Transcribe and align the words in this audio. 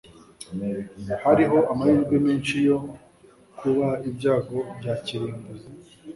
Hariho 1.25 1.57
amahirwe 1.71 2.15
menshi 2.25 2.55
yo 2.67 2.77
kuba 3.59 3.87
ibyago 4.09 4.57
bya 4.77 4.93
kirimbuzi. 5.05 5.69